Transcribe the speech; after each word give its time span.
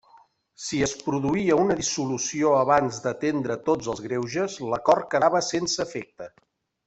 Si 0.67 0.77
es 0.85 0.93
produïa 1.01 1.57
una 1.63 1.75
dissolució 1.81 2.55
abans 2.61 2.97
d'atendre 3.05 3.59
tots 3.69 3.91
els 3.93 4.01
greuges, 4.07 4.57
l'acord 4.73 5.07
quedava 5.13 5.43
sense 5.51 5.83
efecte. 5.89 6.31